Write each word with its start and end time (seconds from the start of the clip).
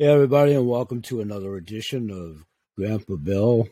Hey, 0.00 0.06
everybody, 0.06 0.54
and 0.54 0.66
welcome 0.66 1.02
to 1.02 1.20
another 1.20 1.56
edition 1.56 2.10
of 2.10 2.46
Grandpa 2.74 3.16
Bill 3.16 3.68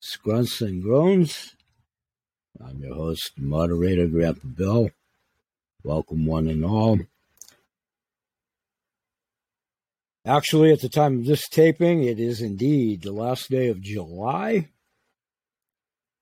Scrunts 0.00 0.62
and 0.62 0.82
Groans. 0.82 1.54
I'm 2.58 2.78
your 2.78 2.94
host, 2.94 3.32
moderator, 3.36 4.06
Grandpa 4.06 4.48
Bill. 4.48 4.90
Welcome, 5.84 6.24
one 6.24 6.48
and 6.48 6.64
all. 6.64 7.00
Actually, 10.24 10.72
at 10.72 10.80
the 10.80 10.88
time 10.88 11.18
of 11.18 11.26
this 11.26 11.46
taping, 11.50 12.02
it 12.02 12.18
is 12.18 12.40
indeed 12.40 13.02
the 13.02 13.12
last 13.12 13.50
day 13.50 13.68
of 13.68 13.82
July. 13.82 14.70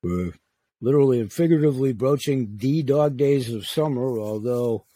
We're 0.03 0.33
literally 0.81 1.21
and 1.21 1.33
figuratively 1.33 1.93
broaching 1.93 2.57
the 2.57 2.83
dog 2.83 3.17
days 3.17 3.55
of 3.55 3.65
summer, 3.65 4.19
although 4.19 4.87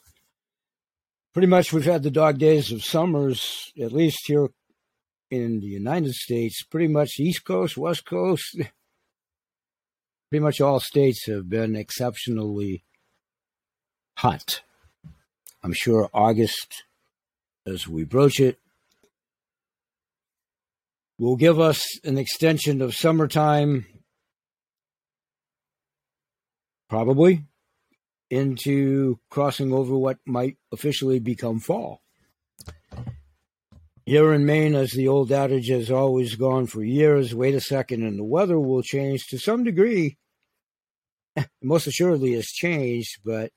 pretty 1.33 1.49
much 1.49 1.73
we've 1.73 1.85
had 1.85 2.03
the 2.03 2.11
dog 2.11 2.39
days 2.39 2.71
of 2.73 2.85
summers, 2.85 3.73
at 3.81 3.93
least 3.93 4.27
here 4.27 4.49
in 5.31 5.61
the 5.61 5.67
United 5.67 6.13
States, 6.13 6.63
pretty 6.63 6.89
much 6.89 7.19
East 7.19 7.45
Coast, 7.45 7.77
West 7.77 8.05
Coast, 8.05 8.57
pretty 10.31 10.43
much 10.43 10.61
all 10.61 10.79
states 10.79 11.27
have 11.27 11.49
been 11.49 11.75
exceptionally 11.75 12.85
hot. 14.19 14.61
I'm 15.63 15.73
sure 15.73 16.11
August, 16.13 16.85
as 17.67 17.89
we 17.89 18.05
broach 18.05 18.41
it, 18.41 18.59
will 21.19 21.37
give 21.37 21.61
us 21.61 21.83
an 22.05 22.19
extension 22.19 22.83
of 22.83 22.95
summertime, 22.95 23.87
probably 26.91 27.45
into 28.33 29.21
crossing 29.29 29.75
over 29.75 29.95
what 29.95 30.17
might 30.25 30.57
officially 30.73 31.19
become 31.19 31.61
fall. 31.61 32.01
Here 34.07 34.33
in 34.33 34.47
Maine, 34.47 34.75
as 34.75 34.93
the 34.93 35.07
old 35.07 35.31
adage 35.31 35.69
has 35.69 35.91
always 35.91 36.35
gone 36.35 36.67
for 36.67 36.83
years, 36.83 37.35
wait 37.35 37.55
a 37.55 37.61
second 37.61 38.03
and 38.05 38.19
the 38.19 38.25
weather 38.25 38.59
will 38.59 38.83
change 38.83 39.27
to 39.27 39.39
some 39.39 39.65
degree. 39.65 40.17
Most 41.63 41.87
assuredly 41.87 42.33
has 42.33 42.47
changed, 42.47 43.19
but 43.23 43.53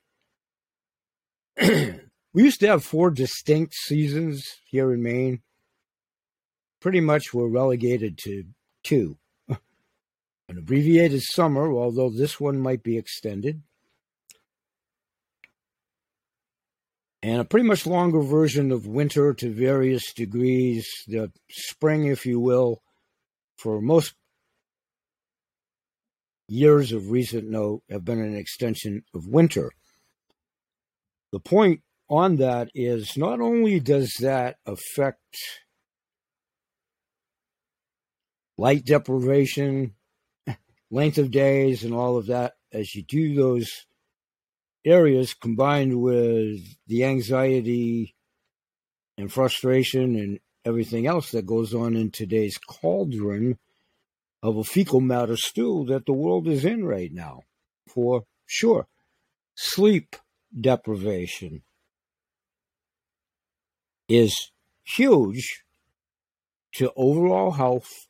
we 1.58 2.44
used 2.44 2.60
to 2.60 2.68
have 2.68 2.84
four 2.84 3.10
distinct 3.10 3.72
seasons 3.74 4.46
here 4.66 4.92
in 4.92 5.02
Maine. 5.02 5.40
Pretty 6.82 7.00
much 7.00 7.32
we're 7.32 7.48
relegated 7.48 8.18
to 8.24 8.44
two. 8.84 9.16
An 9.48 10.58
abbreviated 10.58 11.22
summer, 11.22 11.72
although 11.72 12.10
this 12.10 12.38
one 12.38 12.58
might 12.58 12.82
be 12.82 12.98
extended, 12.98 13.62
and 17.26 17.40
a 17.40 17.44
pretty 17.44 17.66
much 17.66 17.88
longer 17.88 18.20
version 18.20 18.70
of 18.70 18.86
winter 18.86 19.34
to 19.34 19.50
various 19.52 20.12
degrees, 20.12 20.86
the 21.08 21.32
spring, 21.50 22.06
if 22.06 22.24
you 22.24 22.38
will, 22.38 22.82
for 23.56 23.80
most 23.80 24.14
years 26.46 26.92
of 26.92 27.10
recent 27.10 27.50
note 27.50 27.82
have 27.90 28.04
been 28.04 28.20
an 28.20 28.36
extension 28.36 29.02
of 29.12 29.26
winter. 29.26 29.72
The 31.32 31.40
point 31.40 31.80
on 32.08 32.36
that 32.36 32.70
is 32.76 33.16
not 33.16 33.40
only 33.40 33.80
does 33.80 34.14
that 34.20 34.58
affect 34.64 35.36
light 38.56 38.84
deprivation, 38.84 39.94
length 40.92 41.18
of 41.18 41.32
days, 41.32 41.82
and 41.82 41.92
all 41.92 42.18
of 42.18 42.26
that 42.26 42.52
as 42.72 42.94
you 42.94 43.02
do 43.02 43.34
those 43.34 43.84
areas 44.86 45.34
combined 45.34 46.00
with 46.00 46.60
the 46.86 47.04
anxiety 47.04 48.14
and 49.18 49.32
frustration 49.32 50.14
and 50.14 50.40
everything 50.64 51.06
else 51.06 51.32
that 51.32 51.44
goes 51.44 51.74
on 51.74 51.96
in 51.96 52.10
today's 52.10 52.56
cauldron 52.56 53.58
of 54.42 54.56
a 54.56 54.64
fecal 54.64 55.00
matter 55.00 55.36
stew 55.36 55.84
that 55.88 56.06
the 56.06 56.12
world 56.12 56.46
is 56.46 56.64
in 56.64 56.84
right 56.84 57.12
now, 57.12 57.40
for 57.88 58.24
sure. 58.46 58.86
Sleep 59.56 60.14
deprivation 60.58 61.62
is 64.08 64.52
huge 64.84 65.64
to 66.74 66.92
overall 66.94 67.52
health, 67.52 68.06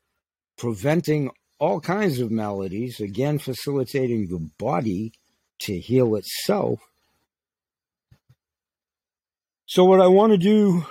preventing 0.59 1.31
all 1.59 1.81
kinds 1.81 2.19
of 2.19 2.31
maladies, 2.31 3.01
again, 3.01 3.39
facilitating 3.39 4.29
the 4.29 4.51
body 4.59 5.13
to 5.61 5.79
heal 5.79 6.17
itself. 6.17 6.81
So, 9.67 9.85
what 9.85 10.01
I 10.01 10.07
want 10.07 10.33
to 10.33 10.39
do 10.39 10.87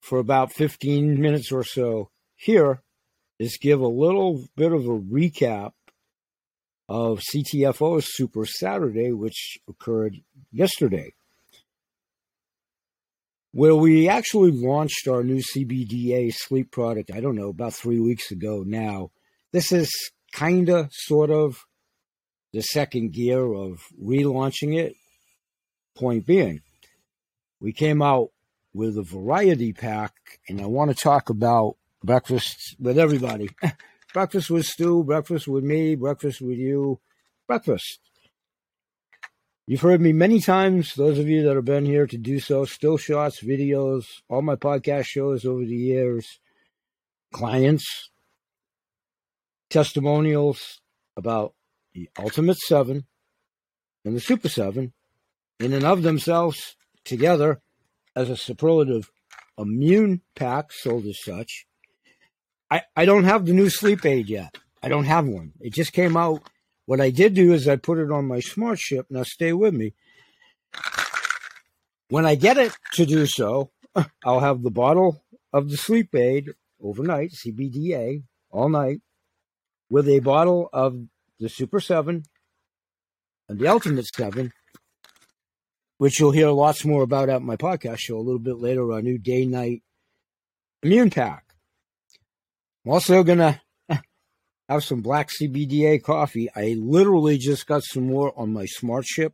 for 0.00 0.18
about 0.18 0.52
15 0.52 1.20
minutes 1.20 1.52
or 1.52 1.64
so 1.64 2.10
here 2.36 2.82
is 3.38 3.58
give 3.60 3.80
a 3.80 3.88
little 3.88 4.44
bit 4.56 4.72
of 4.72 4.84
a 4.86 4.98
recap 4.98 5.72
of 6.88 7.20
CTFO's 7.20 8.06
Super 8.14 8.44
Saturday, 8.44 9.12
which 9.12 9.58
occurred 9.68 10.16
yesterday, 10.52 11.14
where 13.52 13.74
we 13.74 14.08
actually 14.08 14.50
launched 14.50 15.08
our 15.08 15.22
new 15.22 15.40
CBDA 15.40 16.32
sleep 16.34 16.70
product, 16.70 17.10
I 17.14 17.20
don't 17.20 17.36
know, 17.36 17.48
about 17.48 17.74
three 17.74 18.00
weeks 18.00 18.30
ago 18.30 18.64
now. 18.66 19.10
This 19.52 19.72
is 19.72 19.90
kind 20.32 20.68
of, 20.68 20.90
sort 20.92 21.30
of, 21.30 21.64
the 22.52 22.62
second 22.62 23.12
gear 23.12 23.52
of 23.52 23.82
relaunching 24.02 24.78
it. 24.78 24.94
Point 25.96 26.24
being, 26.24 26.62
we 27.60 27.72
came 27.72 28.00
out 28.00 28.30
with 28.72 28.96
a 28.96 29.02
variety 29.02 29.72
pack, 29.72 30.14
and 30.48 30.60
I 30.60 30.66
want 30.66 30.90
to 30.90 30.96
talk 30.96 31.28
about 31.30 31.76
breakfast 32.02 32.76
with 32.78 32.98
everybody. 32.98 33.50
breakfast 34.14 34.50
with 34.50 34.66
Stu, 34.66 35.04
breakfast 35.04 35.46
with 35.46 35.64
me, 35.64 35.96
breakfast 35.96 36.40
with 36.40 36.58
you, 36.58 37.00
breakfast. 37.46 38.00
You've 39.66 39.82
heard 39.82 40.00
me 40.00 40.12
many 40.12 40.40
times, 40.40 40.94
those 40.94 41.18
of 41.18 41.28
you 41.28 41.44
that 41.44 41.54
have 41.54 41.64
been 41.64 41.84
here 41.84 42.06
to 42.06 42.18
do 42.18 42.40
so, 42.40 42.64
still 42.64 42.96
shots, 42.96 43.40
videos, 43.40 44.04
all 44.28 44.42
my 44.42 44.56
podcast 44.56 45.04
shows 45.04 45.44
over 45.44 45.64
the 45.64 45.76
years, 45.76 46.40
clients, 47.32 48.10
testimonials 49.68 50.80
about 51.16 51.54
the 51.94 52.08
Ultimate 52.18 52.58
Seven 52.58 53.06
and 54.04 54.16
the 54.16 54.20
Super 54.20 54.48
Seven, 54.48 54.92
in 55.58 55.72
and 55.72 55.84
of 55.84 56.02
themselves, 56.02 56.76
together 57.04 57.60
as 58.16 58.30
a 58.30 58.36
superlative 58.36 59.10
immune 59.58 60.22
pack 60.34 60.72
sold 60.72 61.06
as 61.06 61.18
such. 61.22 61.66
I, 62.70 62.82
I 62.96 63.04
don't 63.04 63.24
have 63.24 63.46
the 63.46 63.52
new 63.52 63.68
sleep 63.68 64.04
aid 64.04 64.28
yet. 64.28 64.56
I 64.82 64.88
don't 64.88 65.04
have 65.04 65.26
one. 65.26 65.52
It 65.60 65.74
just 65.74 65.92
came 65.92 66.16
out. 66.16 66.42
What 66.86 67.00
I 67.00 67.10
did 67.10 67.34
do 67.34 67.52
is 67.52 67.68
I 67.68 67.76
put 67.76 67.98
it 67.98 68.10
on 68.10 68.26
my 68.26 68.40
smart 68.40 68.78
ship. 68.78 69.06
Now 69.10 69.22
stay 69.22 69.52
with 69.52 69.74
me. 69.74 69.94
When 72.08 72.26
I 72.26 72.34
get 72.34 72.56
it 72.56 72.76
to 72.94 73.06
do 73.06 73.26
so, 73.26 73.70
I'll 74.24 74.40
have 74.40 74.62
the 74.62 74.70
bottle 74.70 75.22
of 75.52 75.70
the 75.70 75.76
sleep 75.76 76.14
aid 76.14 76.50
overnight, 76.82 77.32
CBDA, 77.32 78.22
all 78.50 78.68
night, 78.68 79.00
with 79.90 80.08
a 80.08 80.20
bottle 80.20 80.68
of 80.72 80.96
the 81.40 81.48
Super 81.48 81.80
7 81.80 82.22
and 83.48 83.58
the 83.58 83.66
Ultimate 83.66 84.06
7, 84.06 84.52
which 85.96 86.20
you'll 86.20 86.32
hear 86.32 86.50
lots 86.50 86.84
more 86.84 87.02
about 87.02 87.30
at 87.30 87.42
my 87.42 87.56
podcast 87.56 87.98
show 87.98 88.18
a 88.18 88.20
little 88.20 88.38
bit 88.38 88.58
later, 88.58 88.92
our 88.92 89.00
new 89.00 89.18
day 89.18 89.46
night 89.46 89.82
immune 90.82 91.10
pack. 91.10 91.44
I'm 92.84 92.92
also 92.92 93.22
going 93.22 93.38
to 93.38 93.60
have 94.68 94.84
some 94.84 95.00
black 95.00 95.30
CBDA 95.30 96.02
coffee. 96.02 96.50
I 96.54 96.76
literally 96.78 97.38
just 97.38 97.66
got 97.66 97.84
some 97.84 98.06
more 98.06 98.38
on 98.38 98.52
my 98.52 98.66
smart 98.66 99.06
ship, 99.06 99.32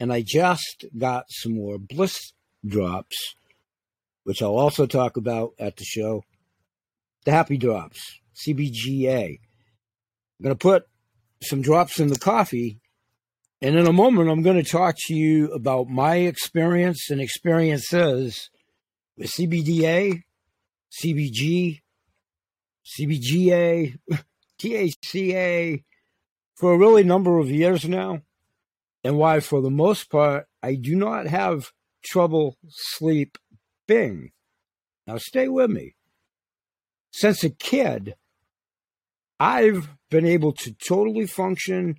and 0.00 0.10
I 0.10 0.22
just 0.26 0.86
got 0.96 1.26
some 1.28 1.54
more 1.54 1.76
bliss 1.78 2.32
drops, 2.66 3.34
which 4.24 4.42
I'll 4.42 4.56
also 4.56 4.86
talk 4.86 5.18
about 5.18 5.52
at 5.58 5.76
the 5.76 5.84
show. 5.84 6.24
The 7.26 7.30
happy 7.30 7.58
drops, 7.58 8.20
CBGA. 8.34 9.38
I'm 10.40 10.42
going 10.42 10.54
to 10.54 10.58
put 10.58 10.86
some 11.44 11.62
drops 11.62 12.00
in 12.00 12.08
the 12.08 12.18
coffee. 12.18 12.80
And 13.62 13.76
in 13.76 13.86
a 13.86 13.92
moment, 13.92 14.30
I'm 14.30 14.42
going 14.42 14.62
to 14.62 14.68
talk 14.68 14.96
to 15.06 15.14
you 15.14 15.50
about 15.52 15.88
my 15.88 16.16
experience 16.16 17.10
and 17.10 17.20
experiences 17.20 18.50
with 19.16 19.30
CBDA, 19.30 20.22
CBG, 21.02 21.80
CBGA, 22.98 23.98
THCA 24.60 25.84
for 26.54 26.72
a 26.72 26.78
really 26.78 27.04
number 27.04 27.38
of 27.38 27.50
years 27.50 27.88
now, 27.88 28.20
and 29.02 29.18
why, 29.18 29.40
for 29.40 29.60
the 29.60 29.70
most 29.70 30.10
part, 30.10 30.46
I 30.62 30.76
do 30.76 30.94
not 30.94 31.26
have 31.26 31.72
trouble 32.04 32.56
sleeping. 32.68 34.30
Now, 35.06 35.18
stay 35.18 35.48
with 35.48 35.70
me. 35.70 35.94
Since 37.10 37.44
a 37.44 37.50
kid, 37.50 38.14
I've 39.38 39.88
been 40.10 40.26
able 40.26 40.52
to 40.52 40.72
totally 40.72 41.26
function 41.26 41.96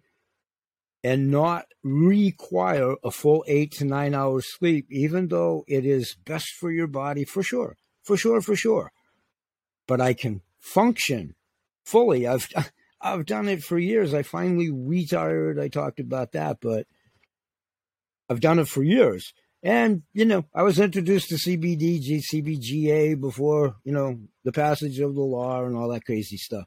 and 1.04 1.30
not 1.30 1.66
require 1.84 2.96
a 3.04 3.12
full 3.12 3.44
eight 3.48 3.72
to 3.74 3.86
nine 3.86 4.16
hours 4.16 4.48
sleep, 4.58 4.88
even 4.90 5.28
though 5.28 5.64
it 5.68 5.86
is 5.86 6.16
best 6.26 6.48
for 6.60 6.72
your 6.72 6.88
body 6.88 7.24
for 7.26 7.44
sure. 7.44 7.78
for 8.04 8.18
sure, 8.18 8.42
for 8.42 8.56
sure. 8.56 8.92
But 9.88 10.02
I 10.02 10.14
can 10.14 10.42
function 10.60 11.36
fully. 11.84 12.26
I've 12.28 12.50
I've 13.02 13.26
done 13.28 13.48
it 13.48 13.64
for 13.64 13.78
years. 13.78 14.16
I 14.16 14.24
finally 14.24 14.72
retired. 14.72 15.60
I 15.60 15.68
talked 15.68 16.00
about 16.00 16.32
that, 16.32 16.58
but 16.60 16.88
I've 18.30 18.40
done 18.40 18.58
it 18.58 18.68
for 18.68 18.82
years. 18.82 19.32
And, 19.62 20.04
you 20.14 20.26
know, 20.26 20.46
I 20.54 20.64
was 20.64 20.80
introduced 20.80 21.30
to 21.30 21.36
CBD, 21.36 22.22
CBGA 22.34 23.20
before, 23.20 23.76
you 23.84 23.92
know, 23.92 24.20
the 24.44 24.52
passage 24.52 25.00
of 25.00 25.14
the 25.14 25.22
law 25.22 25.64
and 25.64 25.76
all 25.76 25.90
that 25.90 26.06
crazy 26.06 26.38
stuff. 26.38 26.66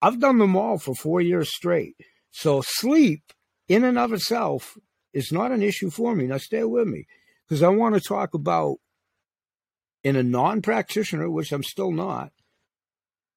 I've 0.00 0.20
done 0.20 0.38
them 0.38 0.56
all 0.56 0.78
for 0.78 0.94
four 0.94 1.20
years 1.20 1.54
straight. 1.54 1.96
So 2.30 2.62
sleep 2.62 3.22
in 3.68 3.84
and 3.84 3.98
of 3.98 4.12
itself 4.12 4.76
is 5.12 5.32
not 5.32 5.52
an 5.52 5.62
issue 5.62 5.90
for 5.90 6.14
me. 6.14 6.26
Now 6.26 6.38
stay 6.38 6.64
with 6.64 6.86
me 6.86 7.06
because 7.46 7.62
I 7.62 7.68
want 7.68 7.94
to 7.94 8.00
talk 8.00 8.34
about 8.34 8.76
in 10.04 10.16
a 10.16 10.22
non-practitioner, 10.22 11.28
which 11.30 11.52
I'm 11.52 11.64
still 11.64 11.90
not, 11.90 12.30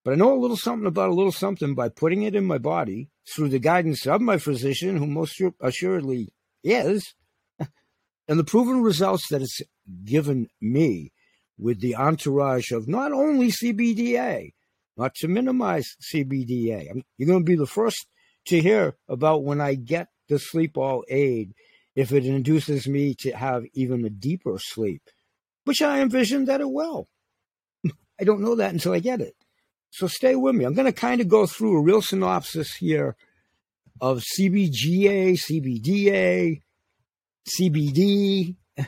but 0.04 0.12
I 0.14 0.16
know 0.16 0.34
a 0.34 0.40
little 0.40 0.58
something 0.58 0.88
about 0.88 1.10
a 1.10 1.14
little 1.14 1.32
something 1.32 1.76
by 1.76 1.90
putting 1.90 2.24
it 2.24 2.36
in 2.36 2.46
my 2.46 2.58
body 2.58 3.10
through 3.34 3.50
the 3.50 3.60
guidance 3.60 4.06
of 4.06 4.22
my 4.22 4.38
physician, 4.38 4.98
who 4.98 5.08
most 5.08 5.42
assuredly 5.60 6.34
is, 6.64 7.14
and 8.28 8.40
the 8.40 8.44
proven 8.44 8.82
results 8.82 9.28
that 9.30 9.42
it's 9.42 9.62
given 10.04 10.48
me 10.60 11.12
with 11.58 11.82
the 11.82 11.96
entourage 11.96 12.72
of 12.72 12.88
not 12.88 13.12
only 13.12 13.50
CBDA, 13.50 14.54
not 14.98 15.16
to 15.16 15.28
minimize 15.28 15.96
CBDA. 16.14 17.02
You're 17.18 17.28
going 17.28 17.46
to 17.46 17.52
be 17.52 17.56
the 17.56 17.66
first 17.66 18.08
to 18.48 18.60
hear 18.60 18.96
about 19.08 19.44
when 19.44 19.62
I 19.62 19.76
get 19.76 20.08
the 20.30 20.40
sleep 20.40 20.78
all 20.78 21.04
aid, 21.10 21.54
if 21.96 22.12
it 22.12 22.26
induces 22.26 22.88
me 22.88 23.14
to 23.20 23.32
have 23.32 23.64
even 23.74 24.06
a 24.06 24.10
deeper 24.10 24.58
sleep, 24.58 25.02
which 25.66 25.82
I 25.82 26.02
envision 26.02 26.46
that 26.46 26.62
it 26.62 26.70
will. 26.70 27.08
I 28.20 28.24
don't 28.24 28.42
know 28.42 28.56
that 28.56 28.74
until 28.74 28.94
I 28.94 29.00
get 29.00 29.22
it. 29.22 29.36
So 29.92 30.08
stay 30.08 30.36
with 30.36 30.56
me. 30.56 30.66
I'm 30.66 30.74
going 30.74 30.86
to 30.86 30.94
kind 30.94 31.20
of 31.20 31.28
go 31.28 31.46
through 31.46 31.78
a 31.78 31.82
real 31.82 32.02
synopsis 32.02 32.76
here 32.76 33.18
of 34.00 34.24
CBGA, 34.40 35.34
CBDA, 35.34 36.62
CBD, 37.60 38.56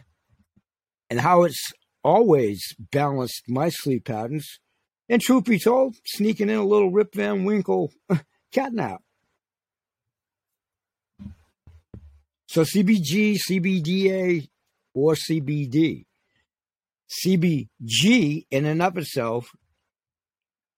and 1.10 1.20
how 1.20 1.44
it's 1.44 1.74
always 2.04 2.62
balanced 2.92 3.44
my 3.48 3.70
sleep 3.70 4.06
patterns. 4.06 4.60
And 5.10 5.22
truth 5.22 5.46
be 5.46 5.60
told, 5.60 5.96
sneaking 6.06 6.50
in 6.50 6.56
a 6.56 6.64
little 6.64 6.92
Rip 6.92 7.14
Van 7.14 7.44
Winkle 7.44 7.92
catnap. 8.54 9.00
So 12.48 12.62
CBG, 12.62 13.38
CBDA, 13.50 14.48
or 14.94 15.16
CBD. 15.16 16.06
CBG 17.26 18.46
in 18.50 18.66
and 18.66 18.82
of 18.82 18.98
itself 18.98 19.50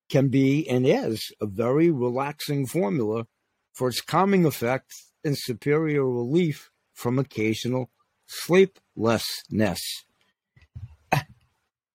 can 0.10 0.30
be 0.30 0.68
and 0.70 0.86
is 0.86 1.34
a 1.42 1.46
very 1.46 1.90
relaxing 1.92 2.66
formula 2.66 3.26
for 3.74 3.90
its 3.90 4.02
calming 4.02 4.46
effect 4.46 4.92
and 5.24 5.38
superior 5.38 6.08
relief 6.08 6.72
from 6.94 7.20
occasional 7.20 7.90
sleeplessness. 8.28 9.82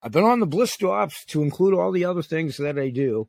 I've 0.02 0.12
been 0.12 0.24
on 0.24 0.40
the 0.40 0.46
bliss 0.46 0.76
drops 0.76 1.24
to 1.26 1.42
include 1.42 1.74
all 1.74 1.92
the 1.92 2.04
other 2.04 2.22
things 2.22 2.56
that 2.56 2.78
I 2.78 2.88
do. 2.88 3.28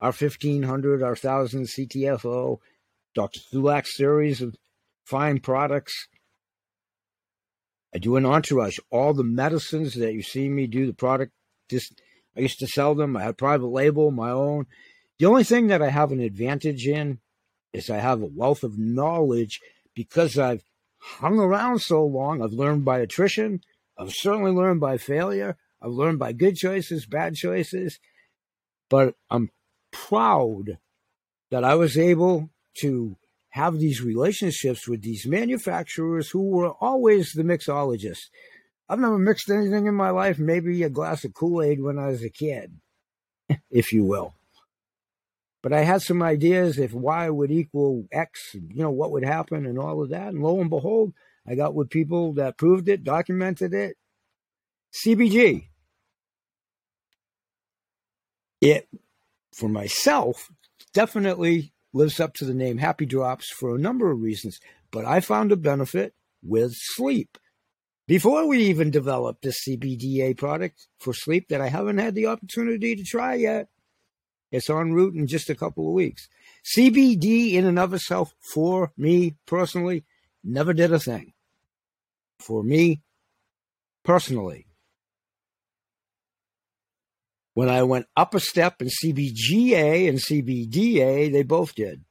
Our 0.00 0.12
1500, 0.12 1.02
our 1.02 1.10
1000 1.10 1.64
CTFO, 1.64 2.58
Dr. 3.14 3.40
Thulak 3.52 3.86
series 3.86 4.42
of 4.42 4.56
fine 5.04 5.40
products. 5.40 6.08
I 7.94 7.98
do 7.98 8.16
an 8.16 8.26
entourage. 8.26 8.78
All 8.90 9.14
the 9.14 9.24
medicines 9.24 9.94
that 9.94 10.12
you 10.12 10.22
see 10.22 10.48
me 10.48 10.66
do, 10.66 10.86
the 10.86 10.92
product, 10.92 11.32
just 11.70 12.00
I 12.36 12.40
used 12.40 12.58
to 12.60 12.66
sell 12.66 12.94
them. 12.94 13.16
I 13.16 13.22
had 13.22 13.38
private 13.38 13.66
label, 13.66 14.10
my 14.10 14.30
own. 14.30 14.66
The 15.18 15.26
only 15.26 15.44
thing 15.44 15.68
that 15.68 15.82
I 15.82 15.90
have 15.90 16.12
an 16.12 16.20
advantage 16.20 16.86
in 16.86 17.20
is 17.72 17.88
I 17.88 17.98
have 17.98 18.22
a 18.22 18.26
wealth 18.26 18.62
of 18.62 18.78
knowledge 18.78 19.60
because 19.94 20.38
I've 20.38 20.64
hung 20.98 21.38
around 21.38 21.80
so 21.80 22.04
long. 22.04 22.42
I've 22.42 22.52
learned 22.52 22.84
by 22.84 23.00
attrition. 23.00 23.60
I've 23.98 24.12
certainly 24.12 24.52
learned 24.52 24.80
by 24.80 24.98
failure. 24.98 25.56
I've 25.82 25.90
learned 25.90 26.18
by 26.18 26.32
good 26.32 26.56
choices, 26.56 27.06
bad 27.06 27.34
choices. 27.34 27.98
But 28.88 29.14
I'm 29.30 29.50
proud 29.90 30.78
that 31.50 31.64
I 31.64 31.74
was 31.74 31.98
able 31.98 32.50
to 32.80 33.16
have 33.50 33.78
these 33.78 34.00
relationships 34.00 34.88
with 34.88 35.02
these 35.02 35.26
manufacturers 35.26 36.30
who 36.30 36.48
were 36.48 36.70
always 36.70 37.32
the 37.32 37.42
mixologists. 37.42 38.30
I've 38.88 38.98
never 38.98 39.18
mixed 39.18 39.50
anything 39.50 39.86
in 39.86 39.94
my 39.94 40.10
life, 40.10 40.38
maybe 40.38 40.82
a 40.82 40.90
glass 40.90 41.24
of 41.24 41.34
Kool 41.34 41.62
Aid 41.62 41.82
when 41.82 41.98
I 41.98 42.08
was 42.08 42.22
a 42.22 42.30
kid, 42.30 42.78
if 43.70 43.92
you 43.92 44.04
will. 44.04 44.34
But 45.62 45.72
I 45.72 45.80
had 45.80 46.02
some 46.02 46.22
ideas 46.22 46.78
if 46.78 46.92
Y 46.92 47.30
would 47.30 47.50
equal 47.50 48.06
X, 48.10 48.54
you 48.54 48.82
know, 48.82 48.90
what 48.90 49.12
would 49.12 49.24
happen 49.24 49.66
and 49.66 49.78
all 49.78 50.02
of 50.02 50.10
that. 50.10 50.28
And 50.28 50.42
lo 50.42 50.60
and 50.60 50.70
behold, 50.70 51.12
I 51.46 51.54
got 51.54 51.74
with 51.74 51.90
people 51.90 52.34
that 52.34 52.58
proved 52.58 52.88
it, 52.88 53.04
documented 53.04 53.72
it. 53.72 53.96
CBG. 54.92 55.68
It, 58.62 58.88
for 59.52 59.68
myself, 59.68 60.48
definitely 60.94 61.72
lives 61.92 62.20
up 62.20 62.32
to 62.34 62.44
the 62.44 62.54
name 62.54 62.78
Happy 62.78 63.04
Drops 63.04 63.50
for 63.50 63.74
a 63.74 63.78
number 63.78 64.10
of 64.10 64.22
reasons. 64.22 64.60
But 64.92 65.04
I 65.04 65.18
found 65.18 65.50
a 65.50 65.56
benefit 65.56 66.14
with 66.44 66.72
sleep. 66.74 67.38
Before 68.06 68.46
we 68.46 68.58
even 68.64 68.92
developed 68.92 69.42
this 69.42 69.64
CBDA 69.66 70.36
product 70.36 70.86
for 71.00 71.12
sleep 71.12 71.48
that 71.48 71.60
I 71.60 71.68
haven't 71.68 71.98
had 71.98 72.14
the 72.14 72.26
opportunity 72.26 72.94
to 72.94 73.02
try 73.02 73.34
yet, 73.34 73.68
it's 74.52 74.70
en 74.70 74.92
route 74.92 75.14
in 75.14 75.26
just 75.26 75.50
a 75.50 75.56
couple 75.56 75.88
of 75.88 75.94
weeks. 75.94 76.28
CBD 76.76 77.54
in 77.54 77.66
and 77.66 77.80
of 77.80 77.92
itself, 77.94 78.32
for 78.38 78.92
me 78.96 79.34
personally, 79.44 80.04
never 80.44 80.72
did 80.72 80.92
a 80.92 81.00
thing. 81.00 81.32
For 82.38 82.62
me 82.62 83.02
personally. 84.04 84.66
When 87.54 87.68
I 87.68 87.82
went 87.82 88.06
up 88.16 88.34
a 88.34 88.40
step 88.40 88.80
in 88.80 88.88
CBGA 88.88 90.08
and 90.08 90.18
CBDA, 90.18 91.30
they 91.30 91.42
both 91.42 91.74
did. 91.74 92.04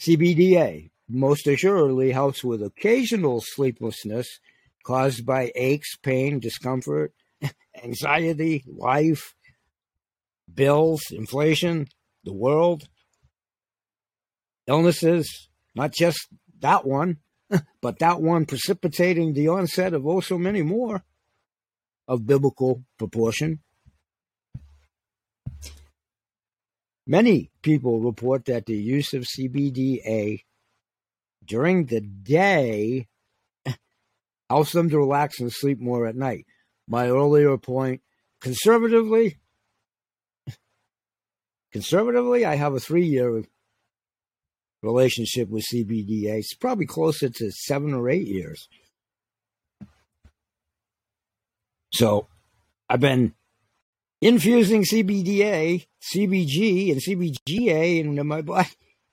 CBDA 0.00 0.90
most 1.08 1.46
assuredly 1.46 2.12
helps 2.12 2.42
with 2.42 2.62
occasional 2.62 3.42
sleeplessness 3.42 4.40
caused 4.84 5.26
by 5.26 5.52
aches, 5.54 5.96
pain, 5.96 6.38
discomfort, 6.38 7.12
anxiety, 7.82 8.64
life, 8.66 9.34
bills, 10.52 11.02
inflation, 11.10 11.86
the 12.24 12.32
world, 12.32 12.88
illnesses, 14.66 15.48
not 15.74 15.92
just 15.92 16.28
that 16.60 16.86
one, 16.86 17.18
but 17.82 17.98
that 17.98 18.22
one 18.22 18.46
precipitating 18.46 19.34
the 19.34 19.48
onset 19.48 19.92
of 19.92 20.06
oh 20.06 20.20
so 20.20 20.38
many 20.38 20.62
more 20.62 21.02
of 22.08 22.26
biblical 22.26 22.82
proportion. 22.98 23.60
Many 27.06 27.50
people 27.62 28.00
report 28.00 28.46
that 28.46 28.66
the 28.66 28.76
use 28.76 29.14
of 29.14 29.24
CBDA 29.24 30.40
during 31.44 31.86
the 31.86 32.00
day 32.00 33.06
helps 34.50 34.72
them 34.72 34.90
to 34.90 34.98
relax 34.98 35.40
and 35.40 35.52
sleep 35.52 35.78
more 35.80 36.06
at 36.06 36.16
night 36.16 36.46
my 36.88 37.08
earlier 37.08 37.56
point. 37.58 38.00
Conservatively, 38.40 39.36
conservatively, 41.72 42.44
I 42.44 42.54
have 42.54 42.74
a 42.74 42.80
three-year 42.80 43.42
relationship 44.82 45.48
with 45.48 45.64
CBDA. 45.72 46.38
It's 46.38 46.54
probably 46.54 46.86
closer 46.86 47.28
to 47.28 47.50
seven 47.50 47.94
or 47.94 48.08
eight 48.08 48.26
years. 48.26 48.68
So 51.90 52.28
I've 52.88 53.00
been 53.00 53.34
infusing 54.20 54.84
CBDA, 54.84 55.86
CBG, 56.14 56.92
and 56.92 57.00
CBGA 57.02 58.00
into 58.00 58.24
my 58.24 58.42
body 58.42 58.68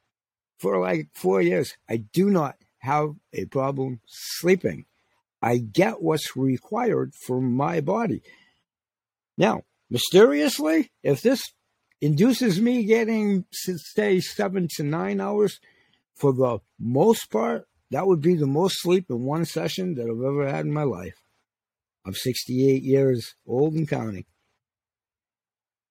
for 0.59 0.79
like 0.79 1.09
four 1.13 1.41
years. 1.41 1.75
I 1.89 1.97
do 1.97 2.29
not 2.29 2.57
have 2.79 3.15
a 3.33 3.45
problem 3.45 4.01
sleeping. 4.07 4.85
I 5.41 5.57
get 5.57 6.01
what's 6.01 6.35
required 6.35 7.13
for 7.13 7.41
my 7.41 7.81
body. 7.81 8.21
Now, 9.37 9.63
mysteriously, 9.89 10.91
if 11.03 11.21
this 11.21 11.43
induces 12.01 12.59
me 12.59 12.83
getting, 12.85 13.45
say, 13.51 14.19
seven 14.19 14.67
to 14.75 14.83
nine 14.83 15.19
hours, 15.19 15.59
for 16.15 16.33
the 16.33 16.59
most 16.79 17.29
part, 17.29 17.67
that 17.91 18.07
would 18.07 18.21
be 18.21 18.35
the 18.35 18.47
most 18.47 18.81
sleep 18.81 19.09
in 19.09 19.23
one 19.23 19.45
session 19.45 19.95
that 19.95 20.03
I've 20.03 20.25
ever 20.25 20.47
had 20.47 20.65
in 20.65 20.73
my 20.73 20.83
life. 20.83 21.21
I'm 22.05 22.13
68 22.13 22.83
years 22.83 23.35
old 23.47 23.73
and 23.73 23.87
counting. 23.87 24.25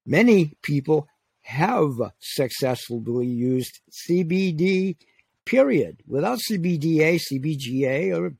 Many 0.06 0.52
people 0.62 1.08
have 1.42 1.92
successfully 2.20 3.26
used 3.26 3.80
CBD, 3.90 4.96
period, 5.44 6.02
without 6.06 6.38
CBDA, 6.38 7.20
CBGA, 7.20 8.16
or 8.16 8.34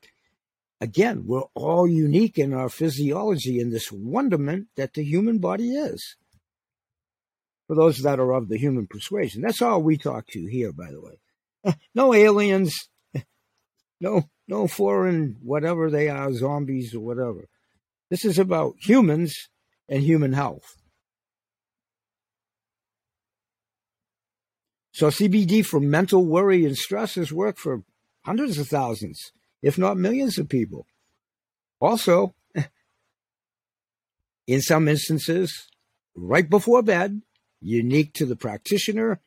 Again, 0.85 1.25
we're 1.26 1.45
all 1.54 1.88
unique 1.88 2.37
in 2.37 2.52
our 2.52 2.69
physiology 2.69 3.59
and 3.59 3.73
this 3.73 3.90
wonderment 3.90 4.69
that 4.76 4.93
the 4.93 5.02
human 5.02 5.38
body 5.38 5.71
is. 5.71 6.16
For 7.66 7.75
those 7.75 8.00
that 8.02 8.21
are 8.21 8.35
of 8.35 8.49
the 8.49 8.59
human 8.59 8.87
persuasion, 8.87 9.40
that's 9.40 9.62
all 9.62 9.83
we 9.83 9.97
talk 9.97 10.26
to 10.33 10.45
here, 10.45 10.73
by 10.73 10.90
the 10.90 11.00
way. 11.00 11.75
No 11.95 12.12
aliens, 12.12 12.90
no 14.00 14.25
no 14.47 14.66
foreign 14.66 15.37
whatever 15.40 15.90
they 15.90 16.11
are, 16.11 16.31
zombies 16.35 16.95
or 16.95 17.00
whatever. 17.00 17.49
This 18.14 18.25
is 18.25 18.38
about 18.38 18.76
humans 18.78 19.49
and 19.88 20.00
human 20.00 20.35
health. 20.35 20.76
So 24.92 25.09
CBD 25.09 25.66
for 25.66 25.80
mental 25.80 26.25
worry 26.25 26.64
and 26.64 26.76
stress 26.76 27.16
has 27.16 27.33
worked 27.33 27.59
for 27.59 27.83
hundreds 28.25 28.56
of 28.56 28.68
thousands, 28.68 29.33
if 29.62 29.76
not 29.76 29.97
millions 29.97 30.38
of 30.38 30.49
people. 30.49 30.87
Also, 31.80 32.37
in 34.47 34.61
some 34.61 34.87
instances, 34.87 35.66
right 36.14 36.49
before 36.49 36.85
bed, 36.85 37.21
unique 37.61 38.12
to 38.14 38.26
the 38.26 38.37
practitioner, 38.37 39.18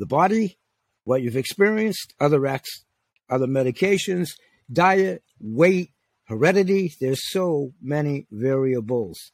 the 0.00 0.06
body, 0.06 0.58
what 1.04 1.22
you've 1.22 1.36
experienced, 1.36 2.12
other 2.18 2.44
acts, 2.44 2.84
other 3.30 3.46
medications, 3.46 4.30
diet, 4.72 5.22
weight, 5.38 5.92
heredity. 6.26 6.92
There's 7.00 7.30
so 7.30 7.72
many 7.80 8.26
variables. 8.30 9.32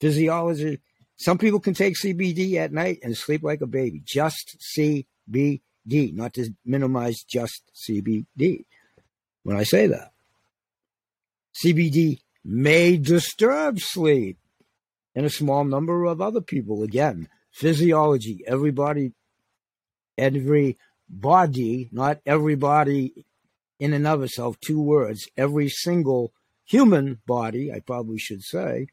Physiology. 0.00 0.80
Some 1.16 1.38
people 1.38 1.60
can 1.60 1.74
take 1.74 1.94
CBD 1.96 2.56
at 2.56 2.72
night 2.72 2.98
and 3.02 3.16
sleep 3.16 3.42
like 3.42 3.62
a 3.62 3.66
baby. 3.66 4.02
Just 4.04 4.56
CBD, 4.76 5.60
not 6.14 6.34
to 6.34 6.50
minimize 6.64 7.24
just 7.28 7.62
CBD 7.74 8.64
when 9.42 9.56
I 9.56 9.62
say 9.62 9.86
that. 9.86 10.12
CBD 11.64 12.18
may 12.44 12.98
disturb 12.98 13.80
sleep 13.80 14.38
in 15.14 15.24
a 15.24 15.30
small 15.30 15.64
number 15.64 16.04
of 16.04 16.20
other 16.20 16.42
people. 16.42 16.82
Again, 16.82 17.28
physiology, 17.50 18.44
everybody, 18.46 19.12
every 20.18 20.76
body, 21.08 21.88
not 21.92 22.18
everybody 22.26 23.24
in 23.78 23.92
and 23.92 24.06
of 24.06 24.22
itself, 24.22 24.58
two 24.60 24.80
words, 24.80 25.28
every 25.36 25.68
single 25.68 26.32
human 26.64 27.20
body, 27.26 27.72
I 27.72 27.80
probably 27.80 28.18
should 28.18 28.42
say, 28.42 28.88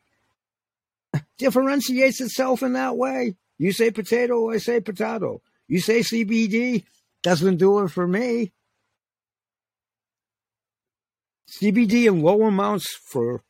differentiates 1.37 2.21
itself 2.21 2.63
in 2.63 2.73
that 2.73 2.97
way. 2.97 3.35
You 3.57 3.71
say 3.71 3.91
potato, 3.91 4.49
I 4.49 4.57
say 4.57 4.79
potato. 4.81 5.41
You 5.67 5.79
say 5.79 5.99
CBD, 5.99 6.83
doesn't 7.21 7.57
do 7.57 7.79
it 7.79 7.89
for 7.89 8.07
me. 8.07 8.51
CBD 11.61 12.07
in 12.07 12.21
low 12.21 12.43
amounts 12.43 12.95
for 13.11 13.43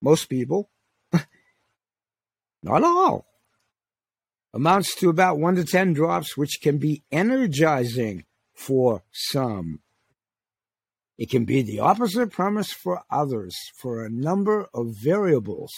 most 0.00 0.26
people, 0.26 0.70
not 2.62 2.84
all, 2.84 3.26
amounts 4.54 4.94
to 4.96 5.10
about 5.10 5.38
one 5.38 5.56
to 5.56 5.64
10 5.64 5.92
drops, 5.92 6.36
which 6.36 6.60
can 6.62 6.78
be 6.78 7.02
energizing 7.10 8.24
for 8.54 9.02
some. 9.12 9.80
It 11.20 11.28
can 11.28 11.44
be 11.44 11.60
the 11.60 11.80
opposite 11.80 12.32
premise 12.32 12.72
for 12.72 13.02
others 13.10 13.54
for 13.76 14.02
a 14.02 14.08
number 14.08 14.66
of 14.72 14.94
variables. 14.94 15.70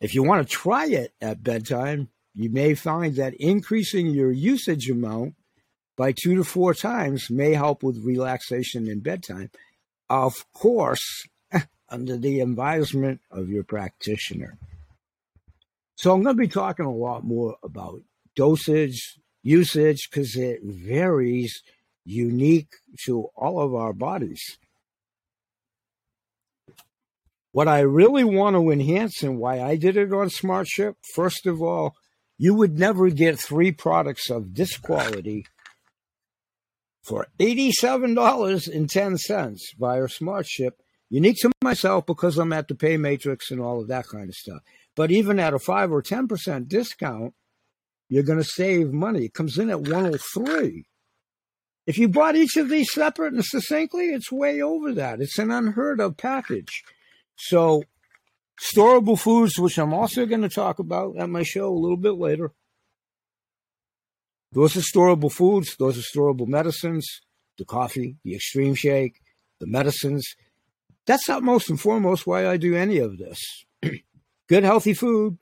If 0.00 0.14
you 0.14 0.22
want 0.22 0.46
to 0.46 0.54
try 0.54 0.86
it 0.86 1.12
at 1.20 1.42
bedtime, 1.42 2.10
you 2.36 2.50
may 2.50 2.74
find 2.74 3.16
that 3.16 3.34
increasing 3.34 4.10
your 4.10 4.30
usage 4.30 4.88
amount 4.88 5.34
by 5.96 6.12
two 6.12 6.36
to 6.36 6.44
four 6.44 6.72
times 6.72 7.30
may 7.30 7.54
help 7.54 7.82
with 7.82 8.04
relaxation 8.04 8.86
in 8.88 9.00
bedtime. 9.00 9.50
Of 10.08 10.46
course, 10.52 11.26
under 11.88 12.16
the 12.16 12.38
advisement 12.38 13.22
of 13.28 13.48
your 13.48 13.64
practitioner. 13.64 14.56
So 15.96 16.12
I'm 16.12 16.22
going 16.22 16.36
to 16.36 16.40
be 16.40 16.46
talking 16.46 16.86
a 16.86 16.94
lot 16.94 17.24
more 17.24 17.56
about 17.64 18.02
dosage, 18.36 19.18
usage, 19.42 20.08
because 20.08 20.36
it 20.36 20.60
varies 20.62 21.60
unique 22.04 22.72
to 23.06 23.28
all 23.36 23.60
of 23.60 23.74
our 23.74 23.92
bodies. 23.92 24.58
What 27.52 27.68
I 27.68 27.80
really 27.80 28.24
want 28.24 28.56
to 28.56 28.70
enhance 28.70 29.22
and 29.22 29.38
why 29.38 29.60
I 29.60 29.76
did 29.76 29.96
it 29.96 30.12
on 30.12 30.28
SmartShip, 30.28 30.96
first 31.14 31.46
of 31.46 31.62
all, 31.62 31.94
you 32.36 32.54
would 32.54 32.78
never 32.78 33.10
get 33.10 33.38
three 33.38 33.70
products 33.70 34.28
of 34.28 34.54
this 34.54 34.76
quality 34.76 35.46
for 37.04 37.28
$87.10 37.38 39.58
via 39.78 40.02
SmartShip, 40.02 40.72
unique 41.10 41.36
to 41.42 41.52
myself 41.62 42.06
because 42.06 42.38
I'm 42.38 42.52
at 42.52 42.66
the 42.66 42.74
pay 42.74 42.96
matrix 42.96 43.52
and 43.52 43.60
all 43.60 43.80
of 43.80 43.86
that 43.88 44.08
kind 44.08 44.28
of 44.28 44.34
stuff. 44.34 44.62
But 44.96 45.12
even 45.12 45.38
at 45.38 45.54
a 45.54 45.58
5 45.58 45.92
or 45.92 46.02
10% 46.02 46.68
discount, 46.68 47.34
you're 48.08 48.22
going 48.24 48.38
to 48.38 48.44
save 48.44 48.92
money. 48.92 49.26
It 49.26 49.34
comes 49.34 49.58
in 49.58 49.70
at 49.70 49.80
103 49.80 50.86
if 51.86 51.98
you 51.98 52.08
bought 52.08 52.36
each 52.36 52.56
of 52.56 52.68
these 52.68 52.92
separate 52.92 53.34
and 53.34 53.44
succinctly, 53.44 54.06
it's 54.06 54.32
way 54.32 54.62
over 54.62 54.92
that. 54.92 55.20
It's 55.20 55.38
an 55.38 55.50
unheard 55.50 56.00
of 56.00 56.16
package. 56.16 56.82
So, 57.36 57.84
storable 58.60 59.18
foods, 59.18 59.58
which 59.58 59.78
I'm 59.78 59.92
also 59.92 60.24
going 60.24 60.42
to 60.42 60.48
talk 60.48 60.78
about 60.78 61.16
at 61.18 61.28
my 61.28 61.42
show 61.42 61.68
a 61.68 61.78
little 61.78 61.96
bit 61.96 62.14
later. 62.14 62.52
Those 64.52 64.76
are 64.76 64.80
storable 64.80 65.32
foods, 65.32 65.76
those 65.76 65.98
are 65.98 66.18
storable 66.18 66.46
medicines, 66.46 67.06
the 67.58 67.64
coffee, 67.64 68.16
the 68.24 68.36
extreme 68.36 68.74
shake, 68.74 69.20
the 69.60 69.66
medicines. 69.66 70.24
That's 71.06 71.28
not 71.28 71.42
most 71.42 71.68
and 71.68 71.80
foremost 71.80 72.26
why 72.26 72.46
I 72.46 72.56
do 72.56 72.74
any 72.76 72.98
of 72.98 73.18
this. 73.18 73.40
Good, 74.48 74.62
healthy 74.62 74.94
food, 74.94 75.38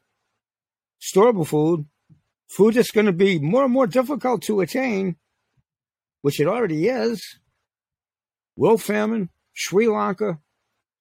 storable 1.01 1.47
food, 1.47 1.87
food 2.49 2.75
that's 2.75 2.91
going 2.91 3.07
to 3.07 3.13
be 3.13 3.39
more 3.39 3.65
and 3.65 3.73
more 3.73 3.87
difficult 3.87 4.43
to 4.43 4.61
attain 4.61 5.17
which 6.23 6.41
it 6.41 6.47
already 6.47 6.89
is, 6.89 7.39
world 8.57 8.83
famine, 8.83 9.29
Sri 9.53 9.87
Lanka, 9.87 10.39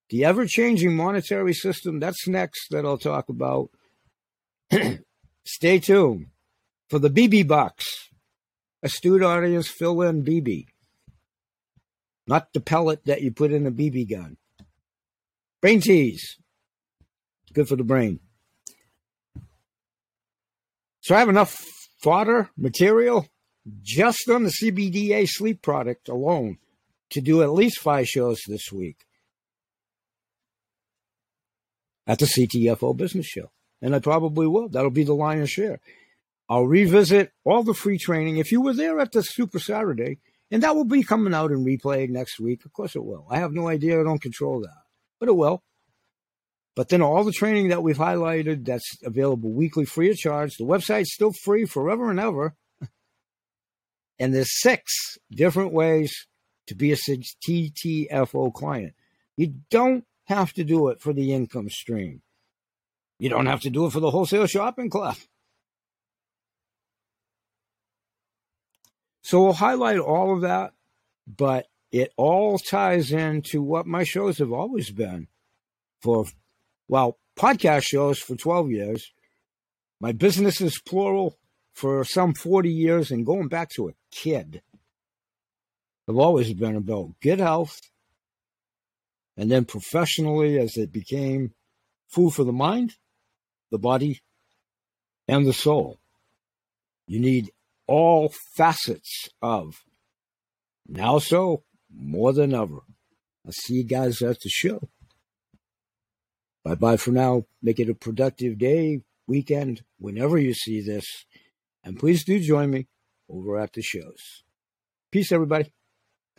the 0.10 0.26
ever 0.26 0.46
changing 0.46 0.96
monetary 0.96 1.54
system. 1.54 2.00
That's 2.00 2.28
next 2.28 2.68
that 2.72 2.86
I'll 2.86 2.98
talk 2.98 3.30
about. 3.30 3.70
Stay 5.46 5.80
tuned 5.80 6.28
for 6.90 7.00
the 7.00 7.10
BB 7.10 7.48
box. 7.48 8.10
Astute 8.84 9.22
audience, 9.22 9.68
fill 9.68 10.02
in 10.02 10.24
BB, 10.24 10.66
not 12.26 12.52
the 12.52 12.60
pellet 12.60 13.06
that 13.06 13.22
you 13.22 13.32
put 13.32 13.52
in 13.52 13.68
a 13.68 13.72
BB 13.72 14.10
gun. 14.10 14.38
Brain 15.62 15.82
tease, 15.82 16.38
good 17.54 17.68
for 17.68 17.76
the 17.76 17.84
brain. 17.84 18.20
So 21.02 21.14
I 21.14 21.20
have 21.20 21.30
enough 21.30 21.64
fodder 22.02 22.50
material 22.58 23.28
just 23.82 24.30
on 24.30 24.44
the 24.44 24.54
CBDA 24.62 25.28
sleep 25.28 25.62
product 25.62 26.10
alone 26.10 26.58
to 27.12 27.22
do 27.22 27.44
at 27.44 27.54
least 27.54 27.80
five 27.80 28.08
shows 28.08 28.40
this 28.48 28.72
week 28.72 29.06
at 32.08 32.20
the 32.20 32.26
CTFO 32.26 32.96
Business 32.96 33.28
Show. 33.28 33.52
And 33.82 33.96
I 33.96 34.00
probably 34.00 34.48
will. 34.48 34.70
That'll 34.70 34.92
be 34.92 35.04
the 35.04 35.14
lion's 35.14 35.50
share. 35.50 35.80
I'll 36.50 36.68
revisit 36.68 37.32
all 37.44 37.64
the 37.64 37.74
free 37.74 37.98
training. 37.98 38.38
If 38.38 38.52
you 38.52 38.62
were 38.62 38.74
there 38.74 39.00
at 39.00 39.12
the 39.12 39.22
Super 39.22 39.60
Saturday, 39.60 40.20
and 40.52 40.64
that 40.64 40.76
will 40.76 40.86
be 40.86 41.02
coming 41.02 41.34
out 41.34 41.52
in 41.52 41.64
replay 41.64 42.10
next 42.10 42.40
week. 42.40 42.66
Of 42.66 42.74
course 42.74 42.96
it 42.96 43.04
will. 43.04 43.26
I 43.30 43.40
have 43.40 43.54
no 43.54 43.70
idea. 43.70 44.00
I 44.00 44.04
don't 44.04 44.22
control 44.22 44.60
that, 44.62 44.84
but 45.20 45.30
it 45.30 45.36
will. 45.36 45.64
But 46.76 46.90
then 46.90 47.02
all 47.02 47.24
the 47.24 47.32
training 47.32 47.70
that 47.70 47.84
we've 47.84 47.98
highlighted 47.98 48.66
that's 48.66 48.98
available 49.04 49.52
weekly 49.52 49.86
free 49.86 50.10
of 50.10 50.18
charge. 50.18 50.56
The 50.58 50.66
website's 50.66 51.14
still 51.14 51.32
free 51.44 51.66
forever 51.66 52.10
and 52.10 52.20
ever. 52.20 52.56
And 54.22 54.36
there's 54.36 54.62
six 54.62 55.18
different 55.32 55.74
ways 55.74 56.28
to 56.68 56.76
be 56.76 56.92
a 56.92 56.96
CTFO 56.96 58.54
client. 58.54 58.94
You 59.36 59.56
don't 59.72 60.06
have 60.26 60.54
to 60.54 60.64
do 60.64 60.90
it 60.90 61.02
for 61.02 61.12
the 61.12 61.34
income 61.34 61.70
stream. 61.72 62.22
You 63.18 63.30
don't 63.30 63.48
have 63.48 63.62
to 63.62 63.72
do 63.72 63.88
it 63.88 63.90
for 63.94 64.00
the 64.00 64.12
wholesale 64.12 64.46
shopping 64.46 64.92
club. 64.92 65.16
So 69.24 69.42
we'll 69.42 69.54
highlight 69.54 69.98
all 69.98 70.36
of 70.36 70.42
that, 70.42 70.74
but 71.26 71.66
it 71.92 72.14
all 72.16 72.60
ties 72.60 73.12
into 73.12 73.64
what 73.64 73.88
my 73.88 74.04
shows 74.04 74.38
have 74.38 74.52
always 74.52 74.92
been 74.92 75.30
for, 76.00 76.26
well, 76.88 77.18
podcast 77.36 77.86
shows 77.86 78.20
for 78.20 78.36
12 78.36 78.70
years. 78.70 79.14
My 80.00 80.12
business 80.12 80.62
is 80.62 80.80
plural 80.80 81.40
for 81.74 82.04
some 82.06 82.36
40 82.36 82.72
years 82.72 83.10
and 83.10 83.26
going 83.26 83.48
back 83.48 83.70
to 83.72 83.90
a 83.90 83.94
kid 84.12 84.62
have 86.08 86.18
always 86.18 86.54
been 86.54 86.76
about 86.76 87.20
good 87.22 87.40
health 87.40 87.80
and 89.38 89.50
then 89.50 89.66
professionally 89.66 90.60
as 90.60 90.78
it 90.78 90.92
became 90.92 91.54
food 92.08 92.32
for 92.32 92.44
the 92.44 92.52
mind, 92.52 92.96
the 93.72 93.80
body, 93.80 94.22
and 95.28 95.48
the 95.48 95.54
soul. 95.54 96.00
You 97.08 97.20
need 97.20 97.52
all 97.88 98.34
facets 98.56 99.30
of 99.42 99.84
now 100.88 101.20
so 101.20 101.64
more 101.94 102.34
than 102.34 102.54
ever. 102.54 102.80
I'll 103.46 103.52
see 103.52 103.76
you 103.76 103.84
guys 103.84 104.22
at 104.22 104.40
the 104.42 104.50
show. 104.50 104.90
Bye 106.64 106.76
bye 106.76 106.98
for 106.98 107.12
now. 107.12 107.46
Make 107.62 107.80
it 107.80 107.90
a 107.90 107.96
productive 107.96 108.58
day, 108.58 109.02
weekend, 109.28 109.84
whenever 109.98 110.38
you 110.38 110.54
see 110.54 110.82
this. 110.82 111.26
And 111.84 111.98
please 111.98 112.24
do 112.24 112.40
join 112.40 112.70
me 112.70 112.88
over 113.32 113.58
at 113.60 113.74
the 113.74 113.82
shows. 113.82 114.44
Peace, 115.12 115.32
everybody. 115.32 115.74